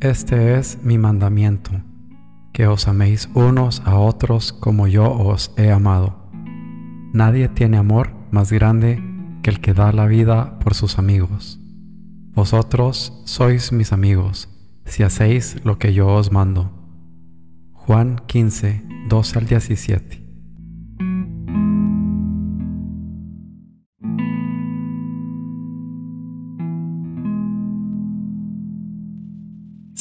Este 0.00 0.58
es 0.58 0.82
mi 0.82 0.98
mandamiento, 0.98 1.70
que 2.52 2.66
os 2.66 2.86
améis 2.86 3.30
unos 3.32 3.80
a 3.86 3.96
otros 3.96 4.52
como 4.52 4.88
yo 4.88 5.10
os 5.10 5.54
he 5.56 5.70
amado. 5.72 6.28
Nadie 7.14 7.48
tiene 7.48 7.78
amor 7.78 8.12
más 8.30 8.52
grande 8.52 9.02
que 9.42 9.48
el 9.48 9.62
que 9.62 9.72
da 9.72 9.92
la 9.92 10.04
vida 10.04 10.58
por 10.58 10.74
sus 10.74 10.98
amigos. 10.98 11.58
Vosotros 12.34 13.22
sois 13.24 13.72
mis 13.72 13.90
amigos, 13.90 14.50
si 14.84 15.02
hacéis 15.02 15.64
lo 15.64 15.78
que 15.78 15.94
yo 15.94 16.08
os 16.08 16.30
mando. 16.30 16.70
Juan 17.72 18.20
15, 18.26 18.84
12 19.08 19.38
al 19.38 19.46
17. 19.46 20.25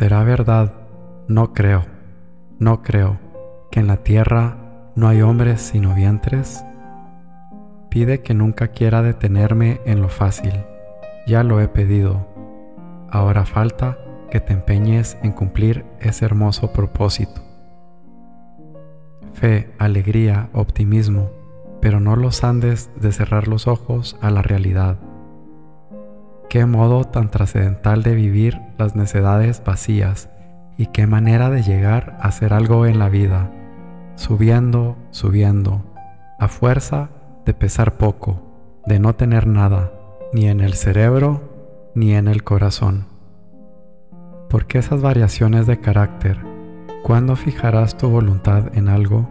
¿Será 0.00 0.24
verdad? 0.24 0.72
No 1.28 1.52
creo, 1.52 1.84
no 2.58 2.82
creo 2.82 3.18
que 3.70 3.80
en 3.80 3.86
la 3.86 3.98
tierra 3.98 4.56
no 4.96 5.08
hay 5.08 5.20
hombres 5.20 5.60
sino 5.60 5.94
vientres. 5.94 6.64
Pide 7.90 8.22
que 8.22 8.32
nunca 8.32 8.68
quiera 8.68 9.02
detenerme 9.02 9.82
en 9.84 10.00
lo 10.00 10.08
fácil. 10.08 10.54
Ya 11.26 11.44
lo 11.44 11.60
he 11.60 11.68
pedido. 11.68 12.26
Ahora 13.10 13.44
falta 13.44 13.98
que 14.30 14.40
te 14.40 14.54
empeñes 14.54 15.18
en 15.22 15.32
cumplir 15.32 15.84
ese 16.00 16.24
hermoso 16.24 16.72
propósito. 16.72 17.42
Fe, 19.34 19.70
alegría, 19.76 20.48
optimismo, 20.54 21.30
pero 21.82 22.00
no 22.00 22.16
los 22.16 22.42
andes 22.42 22.90
de 22.98 23.12
cerrar 23.12 23.48
los 23.48 23.66
ojos 23.66 24.16
a 24.22 24.30
la 24.30 24.40
realidad 24.40 24.96
Qué 26.50 26.66
modo 26.66 27.04
tan 27.04 27.30
trascendental 27.30 28.02
de 28.02 28.16
vivir 28.16 28.60
las 28.76 28.96
necedades 28.96 29.62
vacías 29.64 30.30
y 30.76 30.86
qué 30.86 31.06
manera 31.06 31.48
de 31.48 31.62
llegar 31.62 32.16
a 32.18 32.26
hacer 32.26 32.52
algo 32.54 32.86
en 32.86 32.98
la 32.98 33.08
vida, 33.08 33.52
subiendo, 34.16 34.96
subiendo, 35.12 35.84
a 36.40 36.48
fuerza 36.48 37.10
de 37.46 37.54
pesar 37.54 37.98
poco, 37.98 38.82
de 38.84 38.98
no 38.98 39.14
tener 39.14 39.46
nada, 39.46 39.92
ni 40.32 40.48
en 40.48 40.60
el 40.60 40.74
cerebro 40.74 41.92
ni 41.94 42.14
en 42.14 42.26
el 42.26 42.42
corazón. 42.42 43.06
¿Por 44.48 44.66
qué 44.66 44.78
esas 44.78 45.02
variaciones 45.02 45.68
de 45.68 45.78
carácter? 45.78 46.36
¿Cuándo 47.04 47.36
fijarás 47.36 47.96
tu 47.96 48.08
voluntad 48.08 48.76
en 48.76 48.88
algo? 48.88 49.28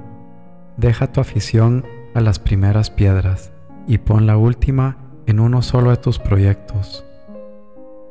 Deja 0.77 1.11
tu 1.11 1.19
afición 1.19 1.85
a 2.15 2.21
las 2.21 2.39
primeras 2.39 2.89
piedras 2.89 3.51
y 3.87 3.97
pon 3.97 4.25
la 4.25 4.37
última 4.37 4.95
en 5.25 5.41
uno 5.41 5.61
solo 5.61 5.89
de 5.89 5.97
tus 5.97 6.17
proyectos. 6.17 7.03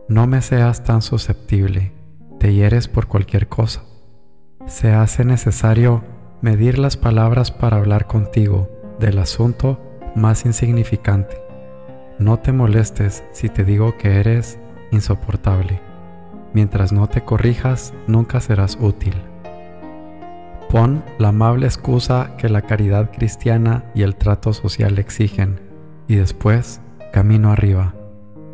No 0.08 0.26
me 0.26 0.40
seas 0.40 0.84
tan 0.84 1.02
susceptible, 1.02 1.92
te 2.38 2.54
hieres 2.54 2.88
por 2.88 3.08
cualquier 3.08 3.46
cosa. 3.46 3.82
Se 4.66 4.90
hace 4.94 5.22
necesario 5.22 6.02
medir 6.40 6.78
las 6.78 6.96
palabras 6.96 7.50
para 7.50 7.76
hablar 7.76 8.06
contigo 8.06 8.70
del 8.98 9.18
asunto 9.18 9.78
más 10.16 10.46
insignificante. 10.46 11.36
No 12.18 12.38
te 12.38 12.52
molestes 12.52 13.22
si 13.32 13.50
te 13.50 13.64
digo 13.64 13.98
que 13.98 14.18
eres 14.18 14.58
insoportable. 14.92 15.82
Mientras 16.54 16.90
no 16.90 17.06
te 17.08 17.20
corrijas, 17.20 17.92
nunca 18.06 18.40
serás 18.40 18.78
útil. 18.80 19.14
Pon 20.70 21.04
la 21.18 21.28
amable 21.28 21.66
excusa 21.66 22.34
que 22.38 22.48
la 22.48 22.62
caridad 22.62 23.10
cristiana 23.10 23.84
y 23.94 24.04
el 24.04 24.16
trato 24.16 24.54
social 24.54 24.98
exigen, 24.98 25.60
y 26.08 26.16
después 26.16 26.80
camino 27.12 27.52
arriba 27.52 27.92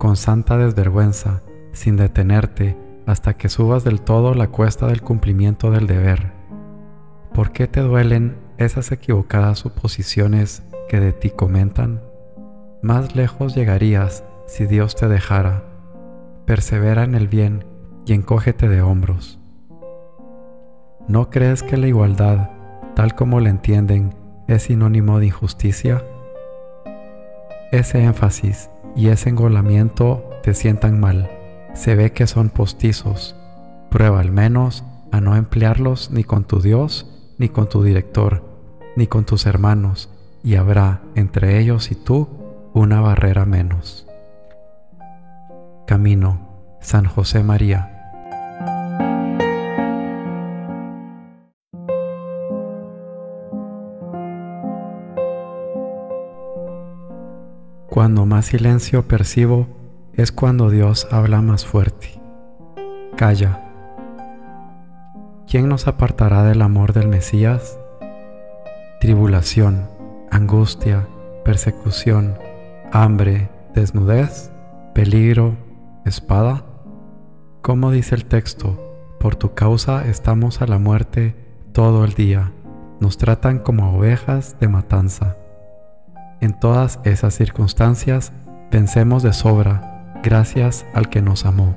con 0.04 0.16
santa 0.16 0.58
desvergüenza, 0.58 1.40
sin 1.72 1.96
detenerte 1.96 2.76
hasta 3.06 3.38
que 3.38 3.48
subas 3.48 3.84
del 3.84 4.02
todo 4.02 4.34
la 4.34 4.48
cuesta 4.48 4.86
del 4.86 5.00
cumplimiento 5.00 5.70
del 5.70 5.86
deber. 5.86 6.30
¿Por 7.32 7.52
qué 7.52 7.68
te 7.68 7.80
duelen 7.80 8.36
esas 8.58 8.92
equivocadas 8.92 9.60
suposiciones 9.60 10.62
que 10.90 11.00
de 11.00 11.14
ti 11.14 11.30
comentan? 11.30 12.02
Más 12.82 13.16
lejos 13.16 13.54
llegarías 13.54 14.24
si 14.46 14.66
Dios 14.66 14.94
te 14.94 15.08
dejara. 15.08 15.64
Persevera 16.44 17.04
en 17.04 17.14
el 17.14 17.26
bien 17.26 17.64
y 18.04 18.12
encógete 18.12 18.68
de 18.68 18.82
hombros. 18.82 19.40
¿No 21.08 21.30
crees 21.30 21.62
que 21.62 21.78
la 21.78 21.86
igualdad, 21.86 22.50
tal 22.94 23.14
como 23.14 23.40
la 23.40 23.48
entienden, 23.48 24.14
es 24.48 24.64
sinónimo 24.64 25.18
de 25.18 25.28
injusticia? 25.28 26.04
Ese 27.72 28.04
énfasis 28.04 28.68
y 28.96 29.08
ese 29.08 29.30
engolamiento 29.30 30.28
te 30.42 30.54
sientan 30.54 31.00
mal. 31.00 31.30
Se 31.74 31.94
ve 31.94 32.12
que 32.12 32.26
son 32.26 32.50
postizos. 32.50 33.36
Prueba 33.90 34.20
al 34.20 34.30
menos 34.30 34.84
a 35.12 35.20
no 35.20 35.36
emplearlos 35.36 36.10
ni 36.10 36.24
con 36.24 36.44
tu 36.44 36.60
Dios, 36.60 37.06
ni 37.38 37.48
con 37.48 37.68
tu 37.68 37.82
director, 37.82 38.42
ni 38.96 39.06
con 39.06 39.24
tus 39.24 39.46
hermanos, 39.46 40.10
y 40.42 40.56
habrá 40.56 41.00
entre 41.14 41.58
ellos 41.58 41.90
y 41.90 41.94
tú 41.94 42.28
una 42.72 43.00
barrera 43.00 43.44
menos. 43.44 44.06
Camino, 45.86 46.48
San 46.80 47.04
José 47.06 47.42
María. 47.42 47.93
Cuando 57.94 58.26
más 58.26 58.46
silencio 58.46 59.06
percibo 59.06 59.68
es 60.14 60.32
cuando 60.32 60.68
Dios 60.68 61.06
habla 61.12 61.40
más 61.42 61.64
fuerte. 61.64 62.20
Calla. 63.16 63.62
¿Quién 65.48 65.68
nos 65.68 65.86
apartará 65.86 66.42
del 66.42 66.62
amor 66.62 66.92
del 66.92 67.06
Mesías? 67.06 67.78
Tribulación, 69.00 69.88
angustia, 70.32 71.06
persecución, 71.44 72.36
hambre, 72.90 73.48
desnudez, 73.76 74.50
peligro, 74.92 75.54
espada. 76.04 76.64
Como 77.62 77.92
dice 77.92 78.16
el 78.16 78.24
texto, 78.24 79.06
por 79.20 79.36
tu 79.36 79.54
causa 79.54 80.04
estamos 80.08 80.62
a 80.62 80.66
la 80.66 80.78
muerte 80.78 81.36
todo 81.70 82.04
el 82.04 82.14
día. 82.14 82.50
Nos 82.98 83.18
tratan 83.18 83.60
como 83.60 83.96
ovejas 83.96 84.56
de 84.58 84.66
matanza. 84.66 85.36
En 86.44 86.52
todas 86.52 87.00
esas 87.04 87.32
circunstancias 87.32 88.30
vencemos 88.70 89.22
de 89.22 89.32
sobra 89.32 90.12
gracias 90.22 90.84
al 90.92 91.08
que 91.08 91.22
nos 91.22 91.46
amó. 91.46 91.74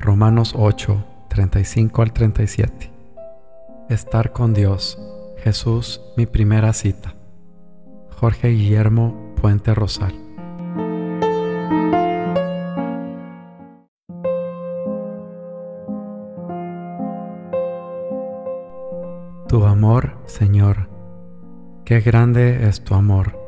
Romanos 0.00 0.52
8, 0.58 1.04
35 1.28 2.02
al 2.02 2.12
37. 2.12 2.90
Estar 3.88 4.32
con 4.32 4.52
Dios. 4.52 4.98
Jesús, 5.36 6.00
mi 6.16 6.26
primera 6.26 6.72
cita. 6.72 7.14
Jorge 8.18 8.48
Guillermo 8.48 9.14
Puente 9.40 9.72
Rosal. 9.76 10.12
Tu 19.46 19.64
amor, 19.64 20.18
Señor, 20.26 20.88
Qué 21.84 22.00
grande 22.00 22.66
es 22.66 22.82
tu 22.82 22.94
amor, 22.94 23.38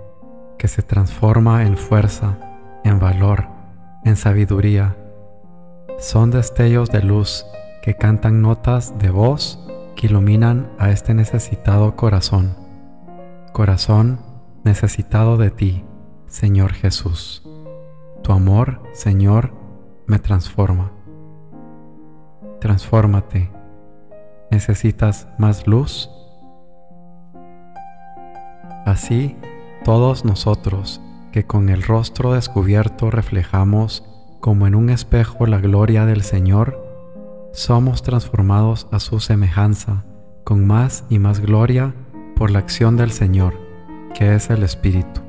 que 0.59 0.69
se 0.69 0.83
transforma 0.83 1.63
en 1.65 1.79
fuerza, 1.79 2.37
en 2.85 2.99
valor, 2.99 3.47
en 4.05 4.17
sabiduría. 4.17 4.95
Son 5.99 6.31
destellos 6.31 6.91
de 6.91 7.03
luz 7.03 7.47
que 7.83 7.95
cantan 7.95 8.43
notas 8.43 8.99
de 8.99 9.09
voz 9.09 9.59
que 9.97 10.09
iluminan 10.09 10.71
a 10.79 10.91
este 10.91 11.15
necesitado 11.15 11.97
corazón. 11.97 12.55
Corazón, 13.55 14.21
necesitado 14.65 15.39
de 15.39 15.51
ti, 15.51 15.87
Señor 16.27 16.75
Jesús. 16.75 17.43
Tu 18.23 18.33
amor, 18.33 18.83
Señor, 18.93 19.55
me 20.07 20.19
transforma. 20.19 20.93
Transfórmate. 22.61 23.51
¿Necesitas 24.51 25.27
más 25.39 25.67
luz? 25.67 26.11
Así, 28.87 29.37
todos 29.85 30.25
nosotros 30.25 31.01
que 31.33 31.45
con 31.45 31.69
el 31.69 31.83
rostro 31.83 32.35
descubierto 32.35 33.11
reflejamos 33.11 34.05
como 34.39 34.69
en 34.69 34.77
un 34.77 34.91
espejo 34.91 35.45
la 35.47 35.59
gloria 35.59 36.07
del 36.07 36.23
Señor, 36.23 36.81
somos 37.53 38.05
transformados 38.05 38.87
a 38.93 39.01
su 39.01 39.19
semejanza 39.19 40.05
con 40.45 40.65
más 40.69 41.05
y 41.11 41.19
más 41.19 41.41
gloria 41.41 41.95
por 42.37 42.53
la 42.53 42.61
acción 42.61 42.97
del 42.97 43.11
Señor, 43.11 43.59
que 44.15 44.37
es 44.37 44.51
el 44.51 44.63
Espíritu. 44.63 45.21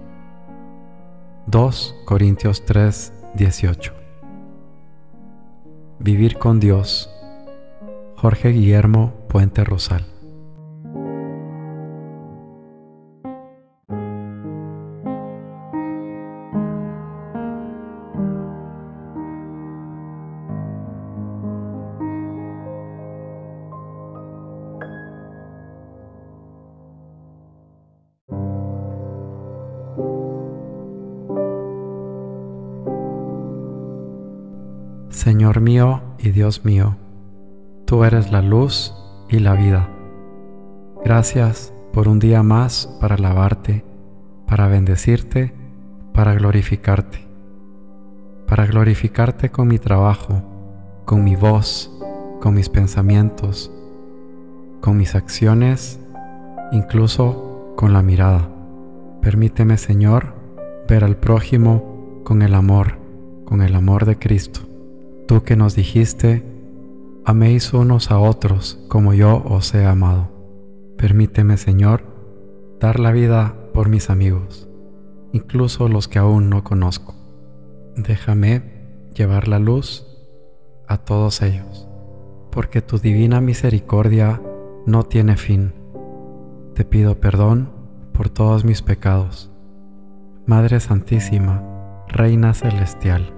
2 1.48 1.96
Corintios 2.06 2.64
3, 2.64 3.12
18 3.34 3.94
Vivir 5.98 6.38
con 6.38 6.60
Dios. 6.60 7.10
Jorge 8.18 8.50
Guillermo 8.50 9.14
Puente 9.28 9.64
Rosal 9.64 10.06
Señor 35.28 35.60
mío 35.60 36.00
y 36.20 36.30
Dios 36.30 36.64
mío, 36.64 36.96
tú 37.86 38.06
eres 38.06 38.32
la 38.32 38.42
luz 38.42 38.94
y 39.28 39.40
la 39.40 39.56
vida. 39.56 39.90
Gracias 41.04 41.74
por 41.92 42.08
un 42.08 42.18
día 42.18 42.44
más 42.44 42.88
para 43.02 43.16
alabarte, 43.16 43.84
para 44.48 44.70
bendecirte, 44.70 45.54
para 46.14 46.34
glorificarte. 46.34 47.28
Para 48.48 48.68
glorificarte 48.68 49.52
con 49.52 49.68
mi 49.68 49.80
trabajo, 49.80 50.44
con 51.04 51.26
mi 51.26 51.36
voz, 51.36 51.92
con 52.40 52.54
mis 52.54 52.70
pensamientos, 52.70 53.70
con 54.80 54.96
mis 54.96 55.14
acciones, 55.14 56.00
incluso 56.72 57.74
con 57.76 57.92
la 57.92 58.02
mirada. 58.02 58.48
Permíteme, 59.22 59.78
Señor, 59.78 60.36
ver 60.88 61.04
al 61.04 61.18
prójimo 61.18 62.22
con 62.24 62.42
el 62.42 62.54
amor, 62.54 62.98
con 63.44 63.62
el 63.62 63.76
amor 63.76 64.06
de 64.06 64.18
Cristo. 64.18 64.67
Tú 65.28 65.44
que 65.44 65.58
nos 65.58 65.76
dijiste, 65.76 66.42
améis 67.26 67.74
unos 67.74 68.12
a 68.12 68.20
otros 68.20 68.80
como 68.88 69.14
yo 69.14 69.44
os 69.44 69.74
he 69.74 69.86
amado. 69.86 70.30
Permíteme, 70.98 71.58
Señor, 71.58 72.04
dar 72.80 73.02
la 73.02 73.12
vida 73.12 73.54
por 73.74 73.90
mis 73.90 74.10
amigos, 74.10 74.70
incluso 75.34 75.90
los 75.90 76.08
que 76.08 76.18
aún 76.18 76.50
no 76.50 76.64
conozco. 76.64 77.14
Déjame 77.98 79.10
llevar 79.14 79.50
la 79.50 79.60
luz 79.60 80.08
a 80.88 80.98
todos 80.98 81.42
ellos, 81.42 81.90
porque 82.50 82.82
tu 82.82 82.98
divina 82.98 83.42
misericordia 83.42 84.42
no 84.86 85.04
tiene 85.04 85.36
fin. 85.36 85.74
Te 86.74 86.86
pido 86.86 87.20
perdón 87.20 87.70
por 88.14 88.30
todos 88.30 88.64
mis 88.64 88.82
pecados. 88.82 89.52
Madre 90.46 90.80
Santísima, 90.80 92.06
Reina 92.08 92.54
Celestial, 92.54 93.34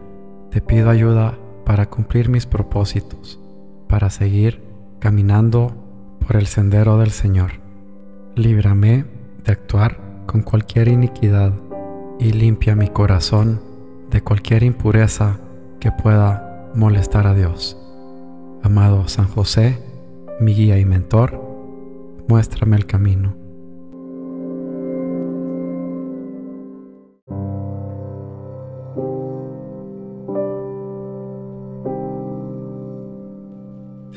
te 0.52 0.62
pido 0.62 0.92
ayuda 0.92 1.39
para 1.70 1.88
cumplir 1.88 2.30
mis 2.30 2.48
propósitos, 2.48 3.40
para 3.88 4.10
seguir 4.10 4.60
caminando 4.98 5.72
por 6.26 6.36
el 6.36 6.48
sendero 6.48 6.98
del 6.98 7.12
Señor. 7.12 7.52
Líbrame 8.36 9.06
de 9.46 9.52
actuar 9.52 10.02
con 10.26 10.42
cualquier 10.42 10.88
iniquidad 10.88 11.54
y 12.18 12.32
limpia 12.32 12.76
mi 12.76 12.88
corazón 12.88 13.62
de 14.10 14.20
cualquier 14.20 14.64
impureza 14.64 15.38
que 15.80 15.92
pueda 15.92 16.72
molestar 16.74 17.28
a 17.28 17.36
Dios. 17.36 17.78
Amado 18.64 19.08
San 19.08 19.28
José, 19.28 19.78
mi 20.40 20.56
guía 20.56 20.80
y 20.80 20.86
mentor, 20.86 21.40
muéstrame 22.28 22.78
el 22.78 22.88
camino. 22.88 23.36